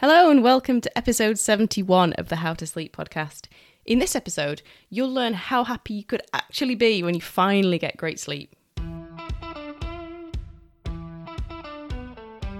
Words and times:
Hello, 0.00 0.30
and 0.30 0.44
welcome 0.44 0.80
to 0.80 0.96
episode 0.96 1.40
71 1.40 2.12
of 2.12 2.28
the 2.28 2.36
How 2.36 2.54
to 2.54 2.68
Sleep 2.68 2.96
podcast. 2.96 3.48
In 3.84 3.98
this 3.98 4.14
episode, 4.14 4.62
you'll 4.90 5.12
learn 5.12 5.34
how 5.34 5.64
happy 5.64 5.92
you 5.94 6.04
could 6.04 6.22
actually 6.32 6.76
be 6.76 7.02
when 7.02 7.16
you 7.16 7.20
finally 7.20 7.80
get 7.80 7.96
great 7.96 8.20
sleep. 8.20 8.54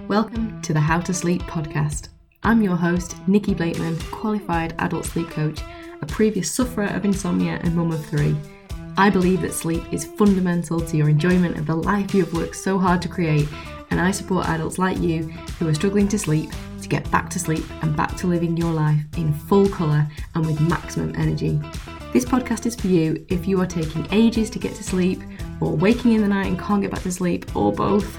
Welcome 0.09 0.61
to 0.63 0.73
the 0.73 0.81
How 0.81 0.99
to 0.99 1.13
Sleep 1.13 1.41
podcast. 1.43 2.09
I'm 2.43 2.61
your 2.61 2.75
host, 2.75 3.15
Nikki 3.25 3.53
Blakeman, 3.53 3.97
qualified 4.11 4.75
adult 4.79 5.05
sleep 5.05 5.29
coach, 5.29 5.61
a 6.01 6.05
previous 6.05 6.51
sufferer 6.51 6.87
of 6.87 7.05
insomnia 7.05 7.61
and 7.63 7.73
mum 7.73 7.93
of 7.93 8.05
three. 8.05 8.35
I 8.97 9.09
believe 9.09 9.39
that 9.43 9.53
sleep 9.53 9.83
is 9.93 10.03
fundamental 10.03 10.81
to 10.81 10.97
your 10.97 11.07
enjoyment 11.07 11.57
of 11.57 11.67
the 11.67 11.75
life 11.75 12.13
you 12.13 12.25
have 12.25 12.33
worked 12.33 12.57
so 12.57 12.77
hard 12.77 13.01
to 13.03 13.07
create, 13.07 13.47
and 13.91 14.01
I 14.01 14.11
support 14.11 14.49
adults 14.49 14.77
like 14.77 14.97
you 14.97 15.29
who 15.57 15.69
are 15.69 15.73
struggling 15.73 16.09
to 16.09 16.19
sleep 16.19 16.49
get 16.89 17.09
back 17.11 17.29
to 17.29 17.39
sleep 17.39 17.63
and 17.81 17.95
back 17.95 18.15
to 18.17 18.27
living 18.27 18.57
your 18.57 18.73
life 18.73 18.99
in 19.15 19.33
full 19.33 19.69
colour 19.69 20.07
and 20.35 20.45
with 20.45 20.59
maximum 20.59 21.15
energy. 21.15 21.59
This 22.11 22.25
podcast 22.25 22.65
is 22.65 22.75
for 22.75 22.87
you 22.87 23.23
if 23.29 23.47
you 23.47 23.61
are 23.61 23.67
taking 23.67 24.07
ages 24.11 24.49
to 24.49 24.59
get 24.59 24.75
to 24.75 24.83
sleep, 24.83 25.21
or 25.61 25.75
waking 25.75 26.13
in 26.13 26.21
the 26.21 26.27
night 26.27 26.47
and 26.47 26.59
can't 26.59 26.81
get 26.81 26.89
back 26.89 27.03
to 27.03 27.11
sleep, 27.11 27.55
or 27.55 27.71
both. 27.71 28.17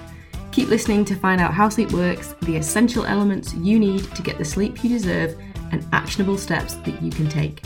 Keep 0.53 0.69
listening 0.69 1.05
to 1.07 1.15
find 1.17 1.41
out 1.41 1.53
how 1.53 1.69
sleep 1.69 1.91
works, 1.93 2.35
the 2.43 2.57
essential 2.57 3.05
elements 3.05 3.53
you 3.55 3.79
need 3.79 4.05
to 4.15 4.23
get 4.23 4.39
the 4.39 4.45
sleep 4.45 4.85
you 4.85 4.91
deserve, 4.91 5.37
and 5.73 5.85
actionable 5.93 6.39
steps 6.39 6.75
that 6.75 7.03
you 7.03 7.11
can 7.11 7.29
take. 7.29 7.63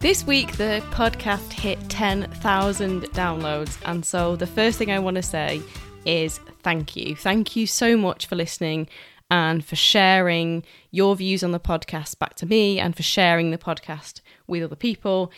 This 0.00 0.26
week, 0.26 0.56
the 0.56 0.82
podcast 0.92 1.52
hit 1.52 1.78
10,000 1.90 3.02
downloads, 3.12 3.76
and 3.84 4.04
so 4.04 4.34
the 4.34 4.46
first 4.46 4.78
thing 4.78 4.90
I 4.90 4.98
want 4.98 5.16
to 5.16 5.22
say 5.22 5.60
is 6.04 6.38
thank 6.62 6.96
you. 6.96 7.16
Thank 7.16 7.56
you 7.56 7.66
so 7.66 7.96
much 7.96 8.26
for 8.26 8.36
listening 8.36 8.88
and 9.30 9.64
for 9.64 9.76
sharing 9.76 10.64
your 10.90 11.14
views 11.14 11.44
on 11.44 11.52
the 11.52 11.60
podcast 11.60 12.18
back 12.18 12.34
to 12.34 12.46
me 12.46 12.78
and 12.80 12.96
for 12.96 13.02
sharing 13.02 13.50
the 13.50 13.58
podcast 13.58 14.20
with 14.46 14.62
other 14.62 14.76
people. 14.76 15.30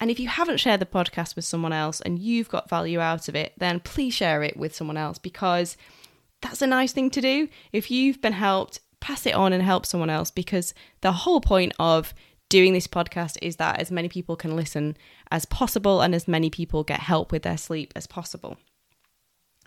And 0.00 0.10
if 0.10 0.20
you 0.20 0.28
haven't 0.28 0.58
shared 0.58 0.80
the 0.80 0.86
podcast 0.86 1.36
with 1.36 1.44
someone 1.44 1.72
else 1.72 2.00
and 2.00 2.18
you've 2.18 2.48
got 2.48 2.68
value 2.68 3.00
out 3.00 3.28
of 3.28 3.34
it, 3.34 3.52
then 3.58 3.80
please 3.80 4.14
share 4.14 4.42
it 4.42 4.56
with 4.56 4.74
someone 4.74 4.96
else 4.96 5.18
because 5.18 5.76
that's 6.40 6.62
a 6.62 6.66
nice 6.66 6.92
thing 6.92 7.10
to 7.10 7.20
do. 7.20 7.48
If 7.72 7.90
you've 7.90 8.20
been 8.20 8.32
helped, 8.32 8.80
pass 9.00 9.26
it 9.26 9.34
on 9.34 9.52
and 9.52 9.62
help 9.62 9.86
someone 9.86 10.10
else 10.10 10.30
because 10.30 10.74
the 11.00 11.12
whole 11.12 11.40
point 11.40 11.72
of 11.78 12.14
doing 12.48 12.72
this 12.72 12.86
podcast 12.86 13.36
is 13.42 13.56
that 13.56 13.80
as 13.80 13.90
many 13.90 14.08
people 14.08 14.36
can 14.36 14.56
listen 14.56 14.96
as 15.30 15.44
possible 15.44 16.00
and 16.00 16.14
as 16.14 16.26
many 16.26 16.48
people 16.48 16.82
get 16.82 17.00
help 17.00 17.30
with 17.30 17.42
their 17.42 17.58
sleep 17.58 17.92
as 17.94 18.06
possible. 18.06 18.56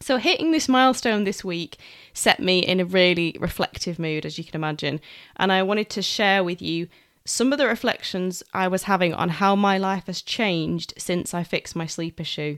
So, 0.02 0.17
hitting 0.17 0.52
this 0.52 0.67
milestone 0.67 1.23
this 1.23 1.44
week 1.44 1.77
set 2.13 2.39
me 2.39 2.59
in 2.59 2.80
a 2.80 2.85
really 2.85 3.35
reflective 3.39 3.99
mood, 3.99 4.25
as 4.25 4.38
you 4.38 4.44
can 4.44 4.55
imagine. 4.55 4.99
And 5.38 5.52
I 5.52 5.63
wanted 5.63 5.89
to 5.91 6.02
share 6.02 6.44
with 6.44 6.61
you 6.61 6.88
some 7.23 7.53
of 7.53 7.59
the 7.59 7.67
reflections 7.67 8.41
I 8.53 8.67
was 8.67 8.83
having 8.83 9.13
on 9.13 9.29
how 9.29 9.55
my 9.55 9.77
life 9.77 10.07
has 10.07 10.22
changed 10.22 10.94
since 10.97 11.33
I 11.33 11.44
fixed 11.44 11.75
my 11.75 11.85
sleep 11.85 12.19
issue. 12.19 12.57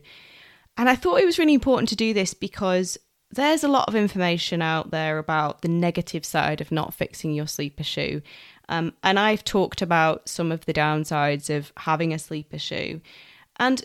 And 0.77 0.89
I 0.89 0.95
thought 0.95 1.19
it 1.19 1.25
was 1.25 1.38
really 1.38 1.53
important 1.53 1.89
to 1.89 1.95
do 1.97 2.14
this 2.14 2.33
because 2.33 2.97
there's 3.30 3.64
a 3.64 3.67
lot 3.67 3.88
of 3.88 3.95
information 3.95 4.61
out 4.61 4.91
there 4.91 5.17
about 5.17 5.61
the 5.61 5.67
negative 5.67 6.23
side 6.23 6.61
of 6.61 6.71
not 6.71 6.94
fixing 6.94 7.33
your 7.33 7.47
sleep 7.47 7.80
issue. 7.81 8.21
Um, 8.69 8.94
and 9.03 9.19
I've 9.19 9.44
talked 9.44 9.81
about 9.81 10.30
some 10.30 10.52
of 10.52 10.66
the 10.66 10.73
downsides 10.73 11.53
of 11.55 11.73
having 11.77 12.14
a 12.14 12.19
sleep 12.19 12.53
issue. 12.53 13.02
And 13.58 13.83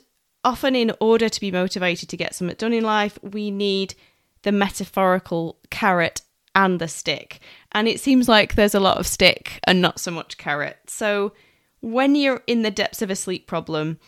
often, 0.49 0.75
in 0.75 0.93
order 1.01 1.29
to 1.29 1.41
be 1.41 1.51
motivated 1.51 2.09
to 2.09 2.17
get 2.17 2.35
something 2.35 2.57
done 2.57 2.73
in 2.73 2.85
life, 2.85 3.19
we 3.23 3.51
need 3.51 3.95
the 4.43 4.53
metaphorical 4.53 5.59
carrot 5.71 6.23
and 6.55 6.81
the 6.81 6.89
stick. 6.89 7.41
And 7.73 7.87
it 7.87 8.01
seems 8.01 8.29
like 8.29 8.55
there's 8.55 8.75
a 8.75 8.81
lot 8.81 8.99
of 8.99 9.07
stick 9.07 9.61
and 9.65 9.81
not 9.81 10.01
so 10.01 10.11
much 10.11 10.39
carrot. 10.39 10.79
So, 10.87 11.33
when 11.81 12.17
you're 12.17 12.43
in 12.47 12.63
the 12.63 12.71
depths 12.71 13.03
of 13.03 13.11
a 13.11 13.17
sleep 13.17 13.47
problem, 13.47 13.99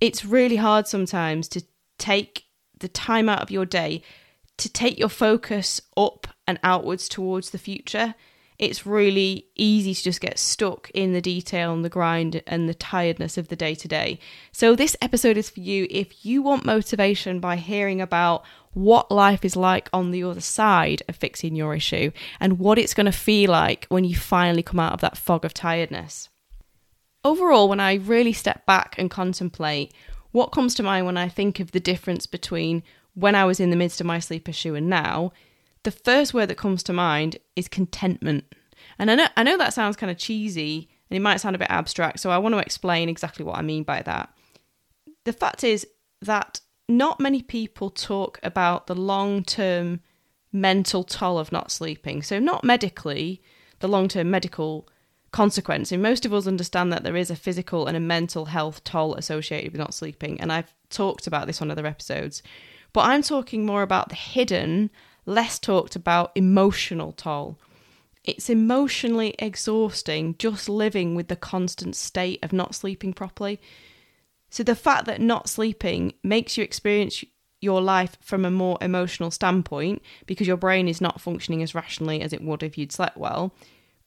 it's 0.00 0.24
really 0.24 0.56
hard 0.56 0.86
sometimes 0.86 1.48
to 1.48 1.62
take 1.98 2.44
the 2.78 2.88
time 2.88 3.28
out 3.28 3.42
of 3.42 3.50
your 3.50 3.64
day 3.64 4.02
to 4.58 4.72
take 4.72 4.98
your 4.98 5.08
focus 5.08 5.80
up 5.96 6.26
and 6.46 6.58
outwards 6.62 7.08
towards 7.08 7.50
the 7.50 7.58
future 7.58 8.14
it's 8.58 8.86
really 8.86 9.46
easy 9.54 9.94
to 9.94 10.02
just 10.02 10.20
get 10.20 10.38
stuck 10.38 10.90
in 10.90 11.12
the 11.12 11.20
detail 11.20 11.72
and 11.72 11.84
the 11.84 11.90
grind 11.90 12.42
and 12.46 12.68
the 12.68 12.74
tiredness 12.74 13.36
of 13.36 13.48
the 13.48 13.56
day 13.56 13.74
to 13.74 13.88
day. 13.88 14.18
So, 14.52 14.74
this 14.74 14.96
episode 15.02 15.36
is 15.36 15.50
for 15.50 15.60
you 15.60 15.86
if 15.90 16.24
you 16.24 16.42
want 16.42 16.64
motivation 16.64 17.40
by 17.40 17.56
hearing 17.56 18.00
about 18.00 18.44
what 18.72 19.10
life 19.10 19.44
is 19.44 19.56
like 19.56 19.88
on 19.92 20.10
the 20.10 20.22
other 20.22 20.40
side 20.40 21.02
of 21.08 21.16
fixing 21.16 21.56
your 21.56 21.74
issue 21.74 22.10
and 22.40 22.58
what 22.58 22.78
it's 22.78 22.94
going 22.94 23.06
to 23.06 23.12
feel 23.12 23.50
like 23.50 23.86
when 23.88 24.04
you 24.04 24.14
finally 24.14 24.62
come 24.62 24.80
out 24.80 24.92
of 24.92 25.00
that 25.00 25.16
fog 25.16 25.44
of 25.44 25.54
tiredness. 25.54 26.28
Overall, 27.24 27.68
when 27.68 27.80
I 27.80 27.94
really 27.94 28.32
step 28.32 28.66
back 28.66 28.94
and 28.98 29.10
contemplate, 29.10 29.92
what 30.32 30.52
comes 30.52 30.74
to 30.74 30.82
mind 30.82 31.06
when 31.06 31.16
I 31.16 31.28
think 31.28 31.58
of 31.58 31.72
the 31.72 31.80
difference 31.80 32.26
between 32.26 32.82
when 33.14 33.34
I 33.34 33.46
was 33.46 33.60
in 33.60 33.70
the 33.70 33.76
midst 33.76 34.00
of 34.00 34.06
my 34.06 34.18
sleep 34.18 34.48
issue 34.48 34.74
and 34.74 34.88
now 34.88 35.32
the 35.86 35.92
first 35.92 36.34
word 36.34 36.48
that 36.48 36.56
comes 36.56 36.82
to 36.82 36.92
mind 36.92 37.36
is 37.54 37.68
contentment. 37.68 38.44
And 38.98 39.08
I 39.08 39.14
know 39.14 39.28
I 39.36 39.44
know 39.44 39.56
that 39.56 39.72
sounds 39.72 39.96
kind 39.96 40.10
of 40.10 40.18
cheesy 40.18 40.88
and 41.08 41.16
it 41.16 41.20
might 41.20 41.40
sound 41.40 41.54
a 41.54 41.60
bit 41.60 41.70
abstract, 41.70 42.18
so 42.18 42.30
I 42.30 42.38
want 42.38 42.56
to 42.56 42.58
explain 42.58 43.08
exactly 43.08 43.44
what 43.44 43.56
I 43.56 43.62
mean 43.62 43.84
by 43.84 44.02
that. 44.02 44.28
The 45.22 45.32
fact 45.32 45.62
is 45.62 45.86
that 46.22 46.60
not 46.88 47.20
many 47.20 47.40
people 47.40 47.90
talk 47.90 48.40
about 48.42 48.88
the 48.88 48.96
long-term 48.96 50.00
mental 50.50 51.04
toll 51.04 51.38
of 51.38 51.52
not 51.52 51.70
sleeping. 51.70 52.20
So 52.20 52.40
not 52.40 52.64
medically, 52.64 53.40
the 53.78 53.86
long-term 53.86 54.28
medical 54.28 54.88
consequence. 55.30 55.92
And 55.92 56.02
most 56.02 56.26
of 56.26 56.34
us 56.34 56.48
understand 56.48 56.92
that 56.92 57.04
there 57.04 57.16
is 57.16 57.30
a 57.30 57.36
physical 57.36 57.86
and 57.86 57.96
a 57.96 58.00
mental 58.00 58.46
health 58.46 58.82
toll 58.82 59.14
associated 59.14 59.70
with 59.70 59.78
not 59.78 59.94
sleeping, 59.94 60.40
and 60.40 60.52
I've 60.52 60.74
talked 60.90 61.28
about 61.28 61.46
this 61.46 61.62
on 61.62 61.70
other 61.70 61.86
episodes. 61.86 62.42
But 62.92 63.02
I'm 63.02 63.22
talking 63.22 63.64
more 63.64 63.82
about 63.82 64.08
the 64.08 64.16
hidden 64.16 64.90
less 65.26 65.58
talked 65.58 65.96
about 65.96 66.32
emotional 66.34 67.12
toll. 67.12 67.58
It's 68.24 68.48
emotionally 68.50 69.34
exhausting 69.38 70.34
just 70.38 70.68
living 70.68 71.14
with 71.14 71.28
the 71.28 71.36
constant 71.36 71.94
state 71.94 72.42
of 72.42 72.52
not 72.52 72.74
sleeping 72.74 73.12
properly. 73.12 73.60
So, 74.50 74.62
the 74.62 74.74
fact 74.74 75.04
that 75.06 75.20
not 75.20 75.48
sleeping 75.48 76.14
makes 76.22 76.56
you 76.56 76.64
experience 76.64 77.24
your 77.60 77.80
life 77.80 78.16
from 78.20 78.44
a 78.44 78.50
more 78.50 78.78
emotional 78.80 79.30
standpoint 79.30 80.02
because 80.26 80.46
your 80.46 80.56
brain 80.56 80.88
is 80.88 81.00
not 81.00 81.20
functioning 81.20 81.62
as 81.62 81.74
rationally 81.74 82.20
as 82.20 82.32
it 82.32 82.42
would 82.42 82.62
if 82.62 82.78
you'd 82.78 82.92
slept 82.92 83.16
well. 83.16 83.52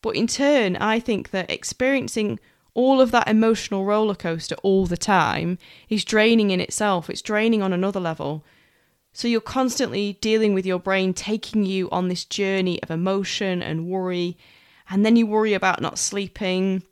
But 0.01 0.15
in 0.15 0.27
turn, 0.27 0.75
I 0.77 0.99
think 0.99 1.31
that 1.31 1.51
experiencing 1.51 2.39
all 2.73 3.01
of 3.01 3.11
that 3.11 3.27
emotional 3.27 3.85
roller 3.85 4.15
coaster 4.15 4.55
all 4.63 4.85
the 4.85 4.97
time 4.97 5.57
is 5.89 6.05
draining 6.05 6.51
in 6.51 6.61
itself. 6.61 7.09
It's 7.09 7.21
draining 7.21 7.61
on 7.61 7.73
another 7.73 7.99
level. 7.99 8.45
So 9.19 9.27
you're 9.27 9.41
constantly 9.41 10.13
dealing 10.21 10.53
with 10.53 10.65
your 10.65 10.79
brain 10.79 11.13
taking 11.13 11.65
you 11.65 11.89
on 11.89 12.07
this 12.07 12.23
journey 12.23 12.81
of 12.81 12.89
emotion 12.89 13.61
and 13.61 13.85
worry. 13.85 14.37
And 14.89 15.05
then 15.05 15.17
you 15.17 15.27
worry 15.27 15.53
about 15.53 15.81
not 15.81 15.99
sleeping. 15.99 16.83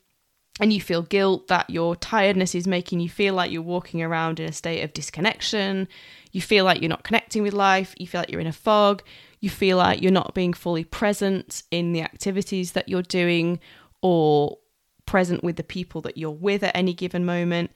And 0.59 0.73
you 0.73 0.81
feel 0.81 1.03
guilt 1.03 1.47
that 1.47 1.69
your 1.69 1.95
tiredness 1.95 2.53
is 2.53 2.67
making 2.67 2.99
you 2.99 3.07
feel 3.07 3.33
like 3.33 3.49
you're 3.49 3.61
walking 3.61 4.03
around 4.03 4.41
in 4.41 4.49
a 4.49 4.51
state 4.51 4.83
of 4.83 4.91
disconnection. 4.91 5.88
You 6.33 6.41
feel 6.41 6.65
like 6.65 6.81
you're 6.81 6.89
not 6.89 7.05
connecting 7.05 7.43
with 7.43 7.53
life. 7.53 7.95
You 7.97 8.07
feel 8.07 8.19
like 8.19 8.29
you're 8.29 8.41
in 8.41 8.47
a 8.47 8.51
fog. 8.51 9.03
You 9.39 9.49
feel 9.49 9.77
like 9.77 10.01
you're 10.01 10.11
not 10.11 10.33
being 10.33 10.51
fully 10.51 10.83
present 10.83 11.63
in 11.71 11.94
the 11.94 12.01
activities 12.01 12.73
that 12.73 12.89
you're 12.89 13.03
doing 13.03 13.57
or 14.01 14.57
present 15.05 15.45
with 15.45 15.55
the 15.55 15.63
people 15.63 16.01
that 16.01 16.17
you're 16.17 16.31
with 16.31 16.61
at 16.63 16.75
any 16.75 16.94
given 16.94 17.23
moment. 17.23 17.71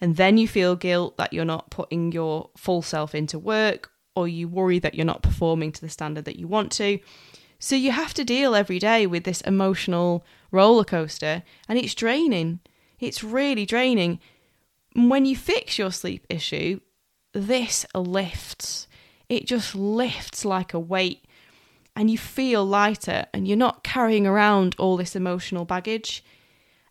And 0.00 0.16
then 0.16 0.38
you 0.38 0.48
feel 0.48 0.74
guilt 0.74 1.18
that 1.18 1.32
you're 1.32 1.44
not 1.44 1.70
putting 1.70 2.10
your 2.10 2.50
full 2.56 2.82
self 2.82 3.14
into 3.14 3.38
work 3.38 3.91
or 4.14 4.28
you 4.28 4.48
worry 4.48 4.78
that 4.78 4.94
you're 4.94 5.06
not 5.06 5.22
performing 5.22 5.72
to 5.72 5.80
the 5.80 5.88
standard 5.88 6.24
that 6.24 6.38
you 6.38 6.46
want 6.46 6.72
to. 6.72 6.98
So 7.58 7.76
you 7.76 7.92
have 7.92 8.12
to 8.14 8.24
deal 8.24 8.54
every 8.54 8.78
day 8.78 9.06
with 9.06 9.24
this 9.24 9.40
emotional 9.42 10.24
roller 10.50 10.84
coaster 10.84 11.42
and 11.68 11.78
it's 11.78 11.94
draining. 11.94 12.60
It's 12.98 13.24
really 13.24 13.64
draining. 13.64 14.20
When 14.94 15.24
you 15.24 15.36
fix 15.36 15.78
your 15.78 15.92
sleep 15.92 16.26
issue, 16.28 16.80
this 17.32 17.86
lifts. 17.94 18.88
It 19.28 19.46
just 19.46 19.74
lifts 19.74 20.44
like 20.44 20.74
a 20.74 20.80
weight 20.80 21.24
and 21.96 22.10
you 22.10 22.18
feel 22.18 22.64
lighter 22.64 23.26
and 23.32 23.46
you're 23.46 23.56
not 23.56 23.84
carrying 23.84 24.26
around 24.26 24.74
all 24.78 24.96
this 24.96 25.16
emotional 25.16 25.64
baggage. 25.64 26.24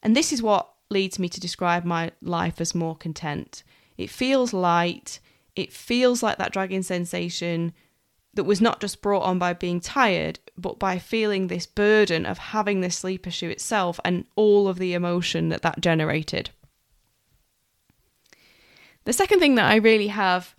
And 0.01 0.15
this 0.15 0.31
is 0.31 0.41
what 0.41 0.71
leads 0.89 1.19
me 1.19 1.29
to 1.29 1.39
describe 1.39 1.85
my 1.85 2.11
life 2.21 2.61
as 2.61 2.75
more 2.75 2.95
content. 2.95 3.63
It 3.97 4.09
feels 4.09 4.53
light, 4.53 5.19
it 5.55 5.73
feels 5.73 6.23
like 6.23 6.37
that 6.37 6.53
dragging 6.53 6.83
sensation 6.83 7.73
that 8.33 8.45
was 8.45 8.61
not 8.61 8.79
just 8.79 9.01
brought 9.01 9.23
on 9.23 9.37
by 9.37 9.53
being 9.53 9.81
tired, 9.81 10.39
but 10.57 10.79
by 10.79 10.97
feeling 10.97 11.47
this 11.47 11.65
burden 11.65 12.25
of 12.25 12.37
having 12.37 12.81
this 12.81 12.97
sleep 12.97 13.27
issue 13.27 13.49
itself 13.49 13.99
and 14.05 14.25
all 14.35 14.67
of 14.67 14.77
the 14.77 14.93
emotion 14.93 15.49
that 15.49 15.61
that 15.63 15.81
generated. 15.81 16.49
The 19.03 19.13
second 19.13 19.39
thing 19.39 19.55
that 19.55 19.69
I 19.69 19.75
really 19.75 20.07
have 20.07 20.55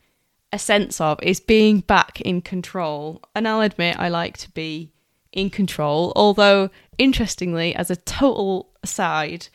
a 0.52 0.58
sense 0.58 1.00
of 1.00 1.18
is 1.22 1.40
being 1.40 1.80
back 1.80 2.20
in 2.20 2.42
control. 2.42 3.22
And 3.34 3.48
I'll 3.48 3.62
admit 3.62 3.98
I 3.98 4.08
like 4.08 4.36
to 4.38 4.50
be 4.50 4.92
in 5.32 5.48
control, 5.48 6.12
although 6.14 6.68
interestingly, 6.98 7.74
as 7.74 7.90
a 7.90 7.96
total 7.96 8.70
aside, 8.82 9.48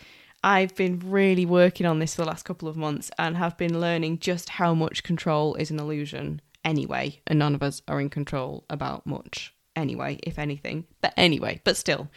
I've 0.43 0.75
been 0.75 1.01
really 1.03 1.45
working 1.45 1.85
on 1.85 1.99
this 1.99 2.15
for 2.15 2.21
the 2.21 2.27
last 2.27 2.45
couple 2.45 2.67
of 2.67 2.77
months 2.77 3.11
and 3.17 3.35
have 3.37 3.57
been 3.57 3.81
learning 3.81 4.19
just 4.19 4.49
how 4.49 4.73
much 4.73 5.03
control 5.03 5.55
is 5.55 5.71
an 5.71 5.79
illusion 5.79 6.41
anyway, 6.63 7.21
and 7.25 7.39
none 7.39 7.55
of 7.55 7.63
us 7.63 7.81
are 7.87 7.99
in 7.99 8.09
control 8.09 8.65
about 8.69 9.05
much 9.05 9.53
anyway, 9.75 10.19
if 10.23 10.37
anything. 10.37 10.85
But 11.01 11.13
anyway, 11.17 11.61
but 11.63 11.77
still. 11.77 12.09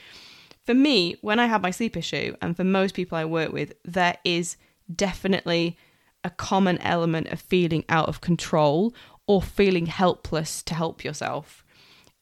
For 0.67 0.75
me, 0.75 1.17
when 1.23 1.39
I 1.39 1.47
have 1.47 1.63
my 1.63 1.71
sleep 1.71 1.97
issue, 1.97 2.37
and 2.43 2.57
for 2.57 2.65
most 2.65 2.95
people 2.95 3.17
I 3.17 3.25
work 3.25 3.53
with, 3.53 3.73
there 3.85 4.19
is 4.25 4.57
definitely 4.95 5.79
a 6.23 6.31
common 6.31 6.79
element 6.79 7.29
of 7.29 7.41
feeling 7.41 7.85
out 7.89 8.09
of 8.09 8.21
control 8.21 8.95
or 9.27 9.41
feeling 9.41 9.87
helpless 9.87 10.63
to 10.65 10.75
help 10.75 11.03
yourself. 11.03 11.65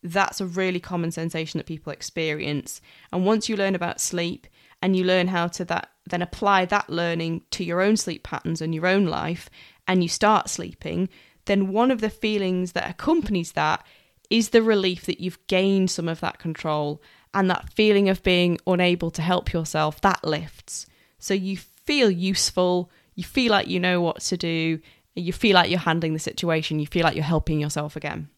That's 0.02 0.40
a 0.40 0.46
really 0.46 0.78
common 0.78 1.10
sensation 1.10 1.58
that 1.58 1.66
people 1.66 1.92
experience. 1.92 2.80
And 3.12 3.26
once 3.26 3.48
you 3.48 3.56
learn 3.56 3.74
about 3.74 4.00
sleep 4.00 4.46
and 4.82 4.96
you 4.96 5.04
learn 5.04 5.28
how 5.28 5.48
to 5.48 5.64
that 5.64 5.90
then 6.06 6.22
apply 6.22 6.64
that 6.64 6.88
learning 6.88 7.42
to 7.50 7.64
your 7.64 7.80
own 7.80 7.96
sleep 7.96 8.22
patterns 8.22 8.62
and 8.62 8.74
your 8.74 8.86
own 8.86 9.06
life 9.06 9.50
and 9.86 10.02
you 10.02 10.08
start 10.08 10.48
sleeping, 10.48 11.08
then 11.44 11.72
one 11.72 11.90
of 11.90 12.00
the 12.00 12.10
feelings 12.10 12.72
that 12.72 12.88
accompanies 12.88 13.52
that 13.52 13.84
is 14.30 14.50
the 14.50 14.62
relief 14.62 15.06
that 15.06 15.20
you've 15.20 15.46
gained 15.46 15.90
some 15.90 16.08
of 16.08 16.20
that 16.20 16.38
control 16.38 17.02
and 17.34 17.50
that 17.50 17.72
feeling 17.72 18.08
of 18.08 18.22
being 18.22 18.58
unable 18.66 19.10
to 19.10 19.22
help 19.22 19.52
yourself 19.52 20.00
that 20.00 20.24
lifts. 20.24 20.86
So 21.18 21.34
you 21.34 21.56
feel 21.56 22.10
useful, 22.10 22.90
you 23.14 23.24
feel 23.24 23.50
like 23.50 23.68
you 23.68 23.80
know 23.80 24.00
what 24.00 24.20
to 24.20 24.36
do, 24.36 24.80
you 25.14 25.32
feel 25.32 25.54
like 25.54 25.70
you're 25.70 25.78
handling 25.78 26.12
the 26.12 26.18
situation, 26.18 26.78
you 26.78 26.86
feel 26.86 27.02
like 27.02 27.14
you're 27.14 27.24
helping 27.24 27.60
yourself 27.60 27.96
again. 27.96 28.28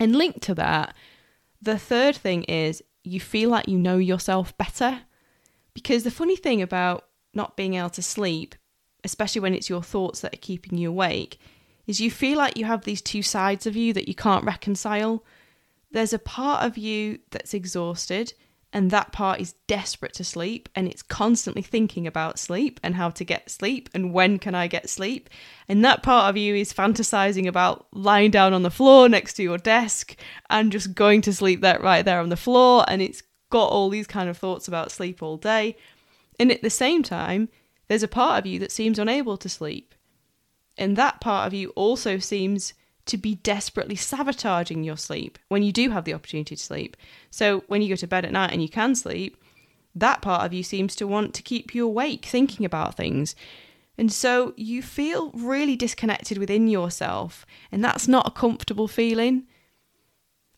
And 0.00 0.16
linked 0.16 0.42
to 0.42 0.54
that, 0.54 0.94
the 1.60 1.78
third 1.78 2.16
thing 2.16 2.44
is 2.44 2.82
you 3.04 3.20
feel 3.20 3.50
like 3.50 3.68
you 3.68 3.78
know 3.78 3.98
yourself 3.98 4.56
better. 4.56 5.02
Because 5.74 6.04
the 6.04 6.10
funny 6.10 6.36
thing 6.36 6.62
about 6.62 7.06
not 7.34 7.56
being 7.56 7.74
able 7.74 7.90
to 7.90 8.02
sleep, 8.02 8.54
especially 9.04 9.40
when 9.40 9.54
it's 9.54 9.70
your 9.70 9.82
thoughts 9.82 10.20
that 10.20 10.34
are 10.34 10.38
keeping 10.38 10.78
you 10.78 10.90
awake, 10.90 11.38
is 11.86 12.00
you 12.00 12.10
feel 12.10 12.38
like 12.38 12.56
you 12.56 12.64
have 12.64 12.84
these 12.84 13.02
two 13.02 13.22
sides 13.22 13.66
of 13.66 13.76
you 13.76 13.92
that 13.92 14.08
you 14.08 14.14
can't 14.14 14.44
reconcile. 14.44 15.24
There's 15.90 16.12
a 16.12 16.18
part 16.18 16.64
of 16.64 16.78
you 16.78 17.18
that's 17.30 17.54
exhausted 17.54 18.34
and 18.72 18.90
that 18.90 19.12
part 19.12 19.40
is 19.40 19.54
desperate 19.66 20.14
to 20.14 20.24
sleep 20.24 20.68
and 20.74 20.88
it's 20.88 21.02
constantly 21.02 21.62
thinking 21.62 22.06
about 22.06 22.38
sleep 22.38 22.80
and 22.82 22.94
how 22.94 23.10
to 23.10 23.24
get 23.24 23.50
sleep 23.50 23.90
and 23.92 24.14
when 24.14 24.38
can 24.38 24.54
I 24.54 24.66
get 24.66 24.88
sleep. 24.88 25.28
And 25.68 25.84
that 25.84 26.02
part 26.02 26.30
of 26.30 26.36
you 26.38 26.54
is 26.54 26.72
fantasizing 26.72 27.46
about 27.46 27.86
lying 27.92 28.30
down 28.30 28.54
on 28.54 28.62
the 28.62 28.70
floor 28.70 29.08
next 29.08 29.34
to 29.34 29.42
your 29.42 29.58
desk 29.58 30.16
and 30.48 30.72
just 30.72 30.94
going 30.94 31.20
to 31.22 31.34
sleep 31.34 31.60
there 31.60 31.78
right 31.80 32.04
there 32.04 32.20
on 32.20 32.30
the 32.30 32.36
floor 32.36 32.84
and 32.88 33.02
it's 33.02 33.22
got 33.50 33.70
all 33.70 33.90
these 33.90 34.06
kind 34.06 34.30
of 34.30 34.38
thoughts 34.38 34.66
about 34.66 34.90
sleep 34.90 35.22
all 35.22 35.36
day. 35.36 35.76
And 36.40 36.50
at 36.50 36.62
the 36.62 36.70
same 36.70 37.02
time, 37.02 37.50
there's 37.88 38.02
a 38.02 38.08
part 38.08 38.38
of 38.38 38.46
you 38.46 38.58
that 38.60 38.72
seems 38.72 38.98
unable 38.98 39.36
to 39.36 39.48
sleep. 39.50 39.94
And 40.78 40.96
that 40.96 41.20
part 41.20 41.46
of 41.46 41.52
you 41.52 41.68
also 41.70 42.18
seems 42.18 42.72
to 43.06 43.16
be 43.16 43.36
desperately 43.36 43.96
sabotaging 43.96 44.84
your 44.84 44.96
sleep 44.96 45.38
when 45.48 45.62
you 45.62 45.72
do 45.72 45.90
have 45.90 46.04
the 46.04 46.14
opportunity 46.14 46.56
to 46.56 46.62
sleep. 46.62 46.96
So 47.30 47.64
when 47.66 47.82
you 47.82 47.88
go 47.88 47.96
to 47.96 48.06
bed 48.06 48.24
at 48.24 48.32
night 48.32 48.52
and 48.52 48.62
you 48.62 48.68
can 48.68 48.94
sleep, 48.94 49.36
that 49.94 50.22
part 50.22 50.46
of 50.46 50.52
you 50.52 50.62
seems 50.62 50.96
to 50.96 51.06
want 51.06 51.34
to 51.34 51.42
keep 51.42 51.74
you 51.74 51.84
awake 51.84 52.24
thinking 52.24 52.64
about 52.64 52.96
things. 52.96 53.34
And 53.98 54.10
so 54.12 54.54
you 54.56 54.82
feel 54.82 55.30
really 55.32 55.76
disconnected 55.76 56.38
within 56.38 56.66
yourself, 56.66 57.44
and 57.70 57.84
that's 57.84 58.08
not 58.08 58.26
a 58.26 58.30
comfortable 58.30 58.88
feeling. 58.88 59.44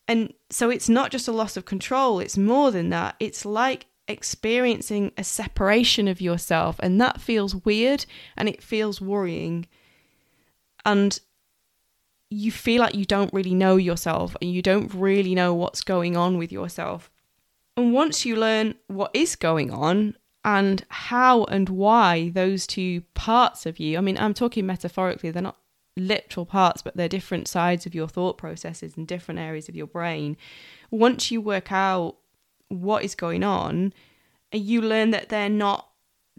And 0.06 0.32
so 0.50 0.70
it's 0.70 0.88
not 0.88 1.10
just 1.10 1.26
a 1.26 1.32
loss 1.32 1.56
of 1.56 1.64
control, 1.64 2.20
it's 2.20 2.38
more 2.38 2.70
than 2.70 2.90
that. 2.90 3.16
It's 3.18 3.44
like 3.44 3.86
experiencing 4.06 5.12
a 5.16 5.24
separation 5.24 6.06
of 6.06 6.20
yourself, 6.20 6.76
and 6.80 7.00
that 7.00 7.20
feels 7.20 7.56
weird 7.56 8.06
and 8.36 8.48
it 8.48 8.62
feels 8.62 9.00
worrying. 9.00 9.66
And 10.84 11.18
you 12.30 12.50
feel 12.50 12.80
like 12.80 12.94
you 12.94 13.04
don't 13.04 13.32
really 13.32 13.54
know 13.54 13.76
yourself 13.76 14.36
and 14.40 14.50
you 14.52 14.62
don't 14.62 14.92
really 14.94 15.34
know 15.34 15.54
what's 15.54 15.82
going 15.82 16.16
on 16.16 16.38
with 16.38 16.50
yourself. 16.50 17.10
And 17.76 17.92
once 17.92 18.24
you 18.24 18.36
learn 18.36 18.74
what 18.86 19.10
is 19.14 19.36
going 19.36 19.70
on 19.70 20.16
and 20.44 20.84
how 20.88 21.44
and 21.44 21.68
why 21.68 22.30
those 22.30 22.66
two 22.66 23.02
parts 23.14 23.66
of 23.66 23.78
you, 23.78 23.98
I 23.98 24.00
mean, 24.00 24.18
I'm 24.18 24.34
talking 24.34 24.66
metaphorically, 24.66 25.30
they're 25.30 25.42
not 25.42 25.58
literal 25.96 26.46
parts, 26.46 26.82
but 26.82 26.96
they're 26.96 27.08
different 27.08 27.48
sides 27.48 27.86
of 27.86 27.94
your 27.94 28.08
thought 28.08 28.38
processes 28.38 28.96
and 28.96 29.06
different 29.06 29.40
areas 29.40 29.68
of 29.68 29.76
your 29.76 29.86
brain. 29.86 30.36
Once 30.90 31.30
you 31.30 31.40
work 31.40 31.72
out 31.72 32.16
what 32.68 33.04
is 33.04 33.14
going 33.14 33.44
on, 33.44 33.92
you 34.52 34.80
learn 34.80 35.10
that 35.10 35.28
they're 35.28 35.48
not 35.48 35.88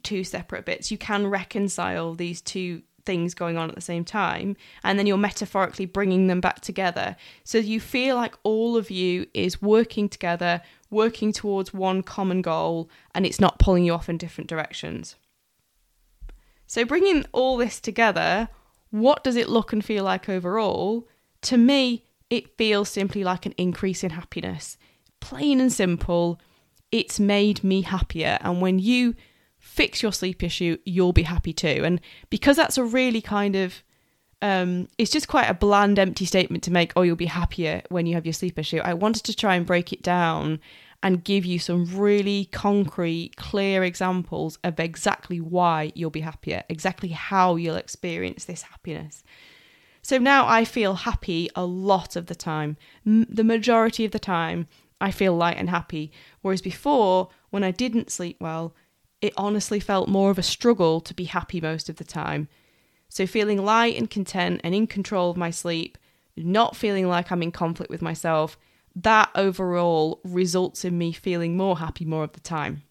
two 0.03 0.23
separate 0.23 0.65
bits. 0.65 0.91
You 0.91 0.97
can 0.97 1.27
reconcile 1.27 2.13
these 2.13 2.41
two 2.41 2.83
things 3.05 3.33
going 3.33 3.57
on 3.57 3.69
at 3.69 3.75
the 3.75 3.81
same 3.81 4.03
time 4.03 4.55
and 4.83 4.97
then 4.97 5.05
you're 5.05 5.17
metaphorically 5.17 5.85
bringing 5.85 6.27
them 6.27 6.41
back 6.41 6.61
together. 6.61 7.15
So 7.43 7.57
you 7.57 7.79
feel 7.79 8.15
like 8.15 8.35
all 8.43 8.77
of 8.77 8.91
you 8.91 9.27
is 9.33 9.61
working 9.61 10.09
together 10.09 10.61
working 10.89 11.31
towards 11.31 11.73
one 11.73 12.03
common 12.03 12.41
goal 12.41 12.89
and 13.13 13.25
it's 13.25 13.39
not 13.39 13.59
pulling 13.59 13.83
you 13.83 13.93
off 13.93 14.09
in 14.09 14.17
different 14.17 14.49
directions. 14.49 15.15
So 16.67 16.85
bringing 16.85 17.25
all 17.31 17.57
this 17.57 17.79
together 17.79 18.49
what 18.91 19.23
does 19.23 19.35
it 19.35 19.49
look 19.49 19.73
and 19.73 19.83
feel 19.83 20.05
like 20.05 20.29
overall? 20.29 21.07
To 21.43 21.57
me 21.57 22.05
it 22.29 22.57
feels 22.57 22.89
simply 22.89 23.23
like 23.23 23.45
an 23.45 23.53
increase 23.57 24.03
in 24.03 24.11
happiness. 24.11 24.77
Plain 25.19 25.59
and 25.61 25.71
simple 25.71 26.39
it's 26.91 27.19
made 27.19 27.63
me 27.63 27.81
happier. 27.81 28.37
And 28.41 28.61
when 28.61 28.79
you 28.79 29.15
fix 29.65 30.03
your 30.03 30.13
sleep 30.13 30.43
issue, 30.43 30.77
you'll 30.85 31.11
be 31.11 31.23
happy 31.23 31.51
too. 31.51 31.81
And 31.83 31.99
because 32.29 32.55
that's 32.55 32.77
a 32.77 32.83
really 32.83 33.19
kind 33.19 33.55
of 33.55 33.83
um, 34.41 34.87
it's 34.99 35.09
just 35.09 35.27
quite 35.27 35.49
a 35.49 35.55
bland, 35.55 35.97
empty 35.97 36.25
statement 36.25 36.63
to 36.63 36.71
make, 36.71 36.93
oh, 36.95 37.01
you'll 37.01 37.15
be 37.15 37.25
happier 37.25 37.81
when 37.89 38.05
you 38.05 38.13
have 38.13 38.27
your 38.27 38.33
sleep 38.33 38.59
issue. 38.59 38.77
I 38.77 38.93
wanted 38.93 39.23
to 39.23 39.35
try 39.35 39.55
and 39.55 39.65
break 39.65 39.91
it 39.91 40.03
down 40.03 40.59
and 41.01 41.23
give 41.23 41.45
you 41.45 41.57
some 41.57 41.85
really 41.97 42.45
concrete, 42.51 43.37
clear 43.37 43.83
examples 43.83 44.59
of 44.63 44.79
exactly 44.79 45.41
why 45.41 45.91
you'll 45.95 46.11
be 46.11 46.21
happier, 46.21 46.63
exactly 46.69 47.09
how 47.09 47.55
you'll 47.55 47.75
experience 47.75 48.45
this 48.45 48.63
happiness. 48.63 49.23
So 50.03 50.19
now 50.19 50.45
I 50.47 50.63
feel 50.63 50.93
happy 50.93 51.49
a 51.55 51.65
lot 51.65 52.15
of 52.15 52.27
the 52.27 52.35
time. 52.35 52.77
M- 53.05 53.25
the 53.27 53.43
majority 53.43 54.05
of 54.05 54.11
the 54.11 54.19
time, 54.19 54.67
I 55.01 55.09
feel 55.09 55.35
light 55.35 55.57
and 55.57 55.71
happy. 55.71 56.11
Whereas 56.41 56.61
before, 56.61 57.29
when 57.49 57.63
I 57.63 57.71
didn't 57.71 58.11
sleep 58.11 58.37
well, 58.39 58.75
it 59.21 59.33
honestly 59.37 59.79
felt 59.79 60.09
more 60.09 60.31
of 60.31 60.37
a 60.37 60.43
struggle 60.43 61.01
to 61.01 61.13
be 61.13 61.25
happy 61.25 61.61
most 61.61 61.89
of 61.89 61.95
the 61.97 62.03
time. 62.03 62.47
So, 63.09 63.25
feeling 63.25 63.63
light 63.63 63.97
and 63.97 64.09
content 64.09 64.61
and 64.63 64.75
in 64.75 64.87
control 64.87 65.31
of 65.31 65.37
my 65.37 65.51
sleep, 65.51 65.97
not 66.35 66.75
feeling 66.75 67.07
like 67.07 67.31
I'm 67.31 67.43
in 67.43 67.51
conflict 67.51 67.89
with 67.89 68.01
myself, 68.01 68.57
that 68.95 69.29
overall 69.35 70.19
results 70.23 70.85
in 70.85 70.97
me 70.97 71.11
feeling 71.11 71.57
more 71.57 71.77
happy 71.77 72.05
more 72.05 72.23
of 72.23 72.33
the 72.33 72.39
time. 72.39 72.83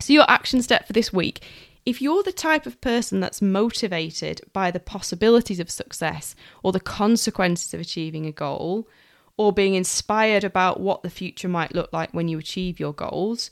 So, 0.00 0.12
your 0.12 0.30
action 0.30 0.62
step 0.62 0.86
for 0.86 0.92
this 0.92 1.12
week 1.12 1.42
if 1.86 2.00
you're 2.00 2.22
the 2.22 2.32
type 2.32 2.64
of 2.64 2.80
person 2.80 3.20
that's 3.20 3.42
motivated 3.42 4.40
by 4.52 4.70
the 4.70 4.80
possibilities 4.80 5.60
of 5.60 5.70
success 5.70 6.34
or 6.62 6.72
the 6.72 6.80
consequences 6.80 7.74
of 7.74 7.80
achieving 7.80 8.24
a 8.26 8.32
goal, 8.32 8.88
or 9.36 9.52
being 9.52 9.74
inspired 9.74 10.44
about 10.44 10.80
what 10.80 11.02
the 11.02 11.10
future 11.10 11.48
might 11.48 11.74
look 11.74 11.92
like 11.92 12.14
when 12.14 12.28
you 12.28 12.38
achieve 12.38 12.78
your 12.78 12.92
goals, 12.92 13.50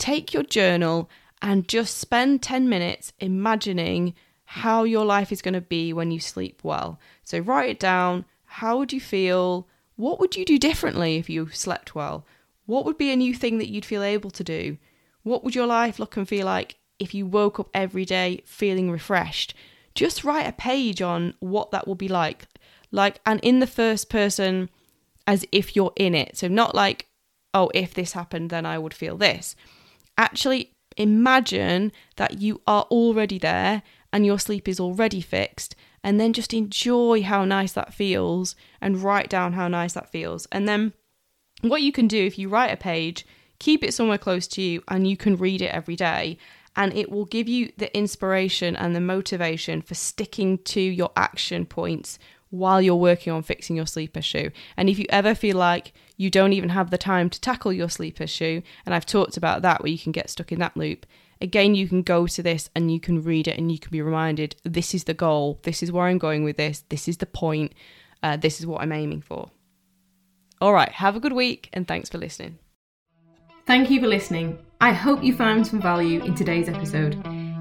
take 0.00 0.34
your 0.34 0.42
journal 0.42 1.08
and 1.42 1.68
just 1.68 1.98
spend 1.98 2.42
10 2.42 2.68
minutes 2.68 3.12
imagining 3.20 4.14
how 4.44 4.82
your 4.82 5.04
life 5.04 5.30
is 5.30 5.42
going 5.42 5.54
to 5.54 5.60
be 5.60 5.92
when 5.92 6.10
you 6.10 6.18
sleep 6.18 6.60
well. 6.64 6.98
So 7.22 7.38
write 7.38 7.70
it 7.70 7.78
down. 7.78 8.24
How 8.44 8.78
would 8.78 8.92
you 8.92 9.00
feel? 9.00 9.68
What 9.94 10.18
would 10.18 10.34
you 10.34 10.44
do 10.44 10.58
differently 10.58 11.16
if 11.16 11.30
you 11.30 11.48
slept 11.50 11.94
well? 11.94 12.26
What 12.66 12.84
would 12.84 12.98
be 12.98 13.12
a 13.12 13.16
new 13.16 13.34
thing 13.34 13.58
that 13.58 13.68
you'd 13.68 13.84
feel 13.84 14.02
able 14.02 14.30
to 14.32 14.42
do? 14.42 14.78
What 15.22 15.44
would 15.44 15.54
your 15.54 15.66
life 15.66 15.98
look 15.98 16.16
and 16.16 16.28
feel 16.28 16.46
like 16.46 16.78
if 16.98 17.14
you 17.14 17.26
woke 17.26 17.60
up 17.60 17.68
every 17.72 18.04
day 18.04 18.42
feeling 18.44 18.90
refreshed? 18.90 19.54
Just 19.94 20.24
write 20.24 20.46
a 20.46 20.52
page 20.52 21.02
on 21.02 21.34
what 21.40 21.70
that 21.70 21.86
will 21.86 21.94
be 21.94 22.08
like. 22.08 22.46
Like, 22.90 23.20
and 23.24 23.38
in 23.40 23.60
the 23.60 23.66
first 23.66 24.08
person, 24.08 24.68
as 25.26 25.44
if 25.52 25.76
you're 25.76 25.92
in 25.96 26.14
it. 26.14 26.36
So, 26.36 26.48
not 26.48 26.74
like, 26.74 27.06
oh, 27.54 27.70
if 27.74 27.94
this 27.94 28.12
happened, 28.12 28.50
then 28.50 28.66
I 28.66 28.78
would 28.78 28.94
feel 28.94 29.16
this 29.16 29.54
actually 30.20 30.72
imagine 30.96 31.92
that 32.16 32.40
you 32.40 32.60
are 32.66 32.82
already 32.90 33.38
there 33.38 33.82
and 34.12 34.26
your 34.26 34.38
sleep 34.38 34.68
is 34.68 34.80
already 34.80 35.20
fixed 35.20 35.74
and 36.02 36.18
then 36.18 36.32
just 36.32 36.54
enjoy 36.54 37.22
how 37.22 37.44
nice 37.44 37.72
that 37.72 37.94
feels 37.94 38.56
and 38.80 39.02
write 39.02 39.28
down 39.28 39.52
how 39.52 39.68
nice 39.68 39.92
that 39.92 40.10
feels. 40.10 40.46
And 40.50 40.68
then 40.68 40.92
what 41.62 41.82
you 41.82 41.92
can 41.92 42.08
do 42.08 42.24
if 42.24 42.38
you 42.38 42.48
write 42.48 42.72
a 42.72 42.76
page 42.76 43.26
keep 43.60 43.84
it 43.84 43.94
somewhere 43.94 44.18
close 44.18 44.48
to 44.48 44.62
you 44.62 44.82
and 44.88 45.06
you 45.06 45.16
can 45.16 45.36
read 45.36 45.62
it 45.62 45.72
every 45.72 45.94
day. 45.94 46.36
And 46.74 46.92
it 46.94 47.10
will 47.10 47.26
give 47.26 47.48
you 47.48 47.72
the 47.76 47.94
inspiration 47.96 48.74
and 48.74 48.96
the 48.96 49.00
motivation 49.00 49.82
for 49.82 49.94
sticking 49.94 50.58
to 50.58 50.80
your 50.80 51.10
action 51.16 51.66
points 51.66 52.18
while 52.50 52.82
you're 52.82 52.96
working 52.96 53.32
on 53.32 53.42
fixing 53.42 53.76
your 53.76 53.86
sleep 53.86 54.16
issue. 54.16 54.50
And 54.76 54.88
if 54.88 54.98
you 54.98 55.06
ever 55.08 55.34
feel 55.34 55.56
like 55.56 55.92
you 56.16 56.30
don't 56.30 56.52
even 56.52 56.70
have 56.70 56.90
the 56.90 56.98
time 56.98 57.30
to 57.30 57.40
tackle 57.40 57.72
your 57.72 57.88
sleep 57.88 58.20
issue, 58.20 58.60
and 58.84 58.94
I've 58.94 59.06
talked 59.06 59.36
about 59.36 59.62
that 59.62 59.82
where 59.82 59.92
you 59.92 59.98
can 59.98 60.12
get 60.12 60.30
stuck 60.30 60.52
in 60.52 60.58
that 60.58 60.76
loop, 60.76 61.06
again, 61.40 61.74
you 61.74 61.88
can 61.88 62.02
go 62.02 62.26
to 62.26 62.42
this 62.42 62.68
and 62.74 62.92
you 62.92 63.00
can 63.00 63.22
read 63.22 63.48
it 63.48 63.56
and 63.56 63.70
you 63.72 63.78
can 63.78 63.90
be 63.90 64.02
reminded 64.02 64.56
this 64.64 64.94
is 64.94 65.04
the 65.04 65.14
goal, 65.14 65.60
this 65.62 65.82
is 65.82 65.92
where 65.92 66.06
I'm 66.06 66.18
going 66.18 66.44
with 66.44 66.56
this, 66.56 66.84
this 66.88 67.08
is 67.08 67.18
the 67.18 67.26
point, 67.26 67.72
uh, 68.22 68.36
this 68.36 68.60
is 68.60 68.66
what 68.66 68.82
I'm 68.82 68.92
aiming 68.92 69.22
for. 69.22 69.50
All 70.60 70.74
right, 70.74 70.92
have 70.92 71.16
a 71.16 71.20
good 71.20 71.32
week 71.32 71.70
and 71.72 71.88
thanks 71.88 72.10
for 72.10 72.18
listening. 72.18 72.58
Thank 73.66 73.90
you 73.90 74.00
for 74.00 74.08
listening. 74.08 74.58
I 74.80 74.92
hope 74.92 75.22
you 75.22 75.34
found 75.34 75.66
some 75.66 75.80
value 75.80 76.22
in 76.24 76.34
today's 76.34 76.68
episode. 76.68 77.16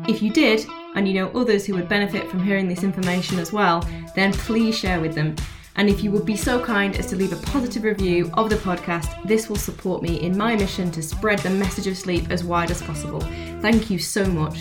If 0.07 0.21
you 0.21 0.31
did, 0.31 0.65
and 0.95 1.07
you 1.07 1.13
know 1.13 1.29
others 1.31 1.65
who 1.65 1.73
would 1.75 1.89
benefit 1.89 2.29
from 2.29 2.43
hearing 2.43 2.67
this 2.67 2.83
information 2.83 3.39
as 3.39 3.51
well, 3.51 3.87
then 4.15 4.33
please 4.33 4.77
share 4.77 4.99
with 4.99 5.15
them. 5.15 5.35
And 5.75 5.89
if 5.89 6.03
you 6.03 6.11
would 6.11 6.25
be 6.25 6.35
so 6.35 6.63
kind 6.63 6.97
as 6.97 7.05
to 7.07 7.15
leave 7.15 7.31
a 7.31 7.37
positive 7.37 7.83
review 7.83 8.29
of 8.33 8.49
the 8.49 8.57
podcast, 8.57 9.25
this 9.25 9.47
will 9.47 9.55
support 9.55 10.01
me 10.01 10.19
in 10.19 10.37
my 10.37 10.55
mission 10.55 10.91
to 10.91 11.01
spread 11.01 11.39
the 11.39 11.49
message 11.49 11.87
of 11.87 11.97
sleep 11.97 12.29
as 12.29 12.43
wide 12.43 12.69
as 12.69 12.81
possible. 12.81 13.21
Thank 13.61 13.89
you 13.89 13.97
so 13.97 14.25
much. 14.25 14.59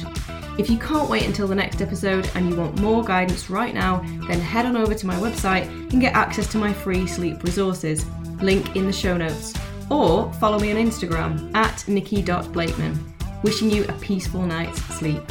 If 0.59 0.69
you 0.69 0.79
can't 0.79 1.09
wait 1.09 1.25
until 1.25 1.49
the 1.49 1.55
next 1.55 1.81
episode 1.81 2.31
and 2.35 2.49
you 2.49 2.57
want 2.57 2.81
more 2.81 3.05
guidance 3.05 3.49
right 3.49 3.75
now, 3.75 4.01
then 4.29 4.41
head 4.41 4.67
on 4.67 4.77
over 4.77 4.95
to 4.95 5.07
my 5.07 5.17
website 5.17 5.69
and 5.93 6.01
get 6.01 6.15
access 6.15 6.47
to 6.53 6.59
my 6.59 6.73
free 6.73 7.07
sleep 7.07 7.43
resources. 7.43 8.05
Link 8.41 8.77
in 8.77 8.87
the 8.87 8.93
show 8.93 9.17
notes. 9.17 9.55
Or 9.91 10.33
follow 10.35 10.59
me 10.59 10.71
on 10.71 10.77
Instagram 10.77 11.55
at 11.55 11.87
nikki.blakeman. 11.89 13.15
Wishing 13.43 13.71
you 13.71 13.85
a 13.85 13.93
peaceful 13.95 14.43
night's 14.43 14.83
sleep. 14.97 15.23